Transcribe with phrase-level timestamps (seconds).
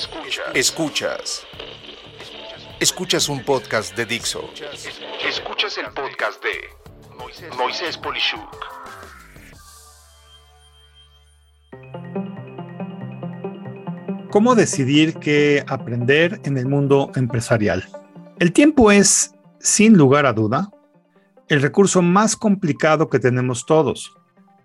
[0.00, 0.46] Escuchas.
[0.54, 1.46] Escuchas.
[2.80, 4.48] Escuchas un podcast de Dixo.
[5.28, 8.56] Escuchas el podcast de Moisés Polishuk.
[14.30, 17.86] ¿Cómo decidir qué aprender en el mundo empresarial?
[18.38, 20.70] El tiempo es, sin lugar a duda,
[21.48, 24.16] el recurso más complicado que tenemos todos.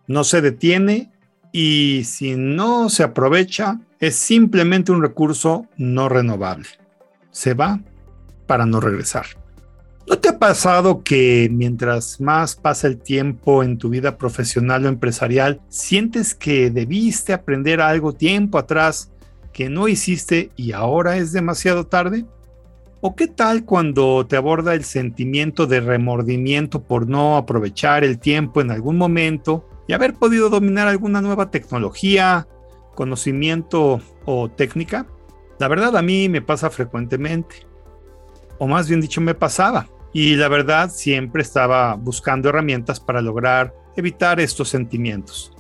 [0.07, 1.11] No se detiene
[1.58, 6.68] y si no se aprovecha, es simplemente un recurso no renovable.
[7.32, 7.80] Se va
[8.46, 9.26] para no regresar.
[10.05, 14.90] ¿No te ha pasado que mientras más pasa el tiempo en tu vida profesional o
[14.90, 19.13] empresarial, sientes que debiste aprender algo tiempo atrás
[19.54, 22.26] que no hiciste y ahora es demasiado tarde?
[22.99, 28.60] ¿O qué tal cuando te aborda el sentimiento de remordimiento por no aprovechar el tiempo
[28.60, 32.48] en algún momento y haber podido dominar alguna nueva tecnología,
[32.95, 35.07] conocimiento o técnica?
[35.59, 37.68] La verdad a mí me pasa frecuentemente.
[38.57, 39.87] O más bien dicho, me pasaba.
[40.13, 45.54] Y la verdad siempre estaba buscando herramientas para lograr evitar estos sentimientos.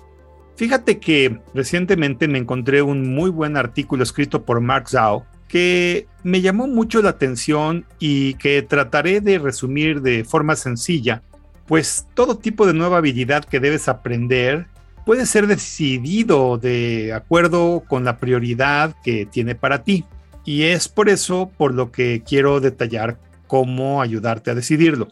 [0.55, 6.41] Fíjate que recientemente me encontré un muy buen artículo escrito por Mark Zhao que me
[6.41, 11.21] llamó mucho la atención y que trataré de resumir de forma sencilla
[11.67, 14.67] pues todo tipo de nueva habilidad que debes aprender
[15.05, 20.05] puede ser decidido de acuerdo con la prioridad que tiene para ti.
[20.43, 25.07] Y es por eso por lo que quiero detallar cómo ayudarte a decidirlo.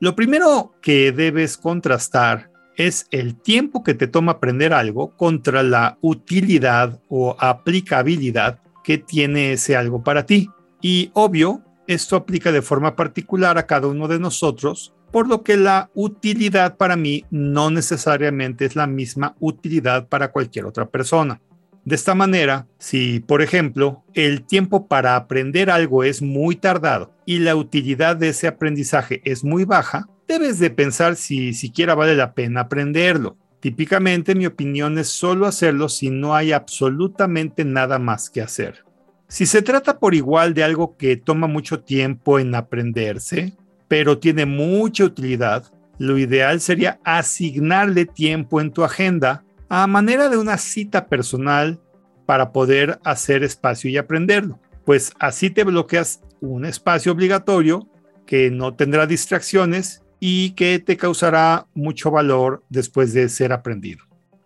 [0.00, 5.98] Lo primero que debes contrastar es el tiempo que te toma aprender algo contra la
[6.00, 10.50] utilidad o aplicabilidad que tiene ese algo para ti.
[10.82, 15.56] Y obvio, esto aplica de forma particular a cada uno de nosotros por lo que
[15.56, 21.40] la utilidad para mí no necesariamente es la misma utilidad para cualquier otra persona.
[21.84, 27.38] De esta manera, si por ejemplo el tiempo para aprender algo es muy tardado y
[27.38, 32.34] la utilidad de ese aprendizaje es muy baja, debes de pensar si siquiera vale la
[32.34, 33.36] pena aprenderlo.
[33.60, 38.84] Típicamente mi opinión es solo hacerlo si no hay absolutamente nada más que hacer.
[39.28, 43.54] Si se trata por igual de algo que toma mucho tiempo en aprenderse,
[43.88, 50.36] pero tiene mucha utilidad, lo ideal sería asignarle tiempo en tu agenda a manera de
[50.36, 51.80] una cita personal
[52.26, 54.58] para poder hacer espacio y aprenderlo.
[54.84, 57.88] Pues así te bloqueas un espacio obligatorio
[58.26, 64.04] que no tendrá distracciones y que te causará mucho valor después de ser aprendido.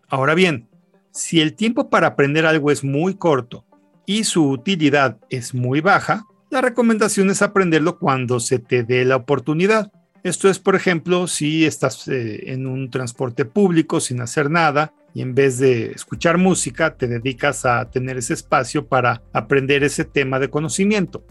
[0.08, 0.68] Ahora bien,
[1.12, 3.64] si el tiempo para aprender algo es muy corto
[4.06, 9.16] y su utilidad es muy baja, la recomendación es aprenderlo cuando se te dé la
[9.16, 9.92] oportunidad.
[10.22, 15.22] Esto es, por ejemplo, si estás eh, en un transporte público sin hacer nada y
[15.22, 20.38] en vez de escuchar música te dedicas a tener ese espacio para aprender ese tema
[20.38, 21.24] de conocimiento.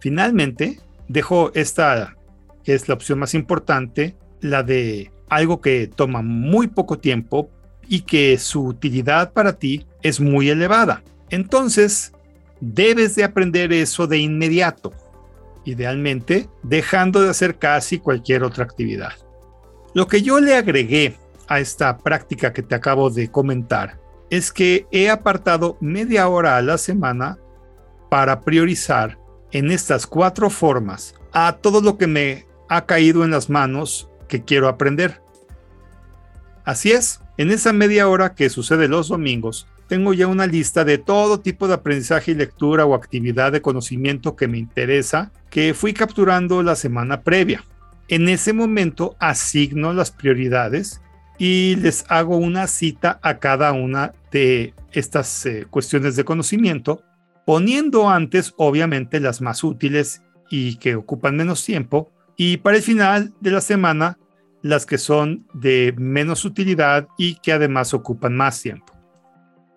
[0.00, 2.16] Finalmente, dejo esta,
[2.62, 7.50] que es la opción más importante, la de algo que toma muy poco tiempo
[7.88, 11.02] y que su utilidad para ti es muy elevada.
[11.30, 12.12] Entonces,
[12.60, 14.92] debes de aprender eso de inmediato,
[15.64, 19.12] idealmente dejando de hacer casi cualquier otra actividad.
[19.94, 21.16] Lo que yo le agregué
[21.48, 23.98] a esta práctica que te acabo de comentar
[24.30, 27.38] es que he apartado media hora a la semana
[28.10, 29.18] para priorizar
[29.52, 34.44] en estas cuatro formas a todo lo que me ha caído en las manos que
[34.44, 35.22] quiero aprender.
[36.64, 40.98] Así es, en esa media hora que sucede los domingos, tengo ya una lista de
[40.98, 45.94] todo tipo de aprendizaje y lectura o actividad de conocimiento que me interesa que fui
[45.94, 47.64] capturando la semana previa.
[48.08, 51.00] En ese momento asigno las prioridades
[51.38, 57.02] y les hago una cita a cada una de estas eh, cuestiones de conocimiento,
[57.46, 63.32] poniendo antes obviamente las más útiles y que ocupan menos tiempo, y para el final
[63.40, 64.18] de la semana
[64.62, 68.97] las que son de menos utilidad y que además ocupan más tiempo.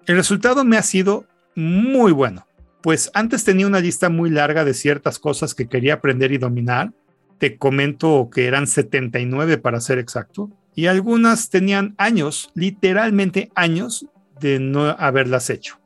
[0.08, 1.26] El resultado me ha sido
[1.56, 2.48] muy bueno,
[2.82, 6.92] pues antes tenía una lista muy larga de ciertas cosas que quería aprender y dominar.
[7.38, 14.06] Te comento que eran 79 para ser exacto, y algunas tenían años, literalmente años,
[14.40, 15.80] de no haberlas hecho.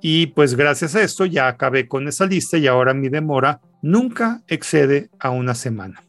[0.00, 4.42] Y pues gracias a esto ya acabé con esa lista y ahora mi demora nunca
[4.48, 6.02] excede a una semana.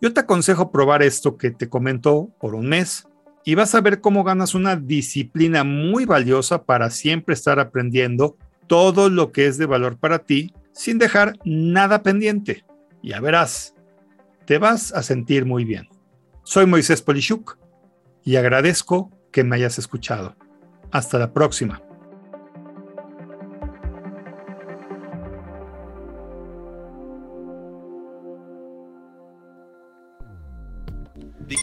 [0.00, 3.06] Yo te aconsejo probar esto que te comento por un mes
[3.44, 8.36] y vas a ver cómo ganas una disciplina muy valiosa para siempre estar aprendiendo
[8.66, 12.64] todo lo que es de valor para ti sin dejar nada pendiente.
[13.02, 13.74] Ya verás,
[14.46, 15.88] te vas a sentir muy bien.
[16.44, 17.58] Soy Moisés Polishuk
[18.24, 20.36] y agradezco que me hayas escuchado.
[20.90, 21.82] Hasta la próxima.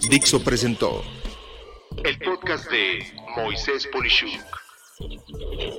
[0.10, 1.02] Dixo presentó
[2.04, 3.06] el podcast de
[3.36, 4.42] Moisés Polishuk.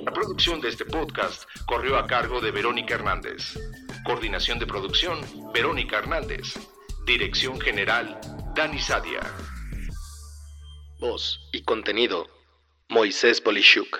[0.03, 3.57] La producción de este podcast corrió a cargo de Verónica Hernández.
[4.03, 5.19] Coordinación de producción,
[5.53, 6.55] Verónica Hernández.
[7.05, 8.19] Dirección General,
[8.55, 9.21] Dani Sadia.
[10.99, 12.27] Voz y contenido,
[12.89, 13.99] Moisés Polishuk.